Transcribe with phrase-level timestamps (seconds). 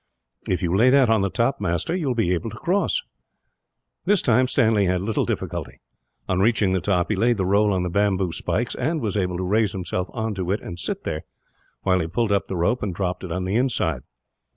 [0.49, 3.03] "If you lay that on the top, master, you will be able to cross."
[4.05, 5.79] This time Stanley had little difficulty.
[6.27, 9.37] On reaching the top, he laid the roll on the bamboo spikes; and was able
[9.37, 11.25] to raise himself on to it and sit there,
[11.83, 14.01] while he pulled up the rope and dropped it on the inside.